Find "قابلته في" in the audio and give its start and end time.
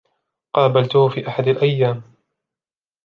0.53-1.27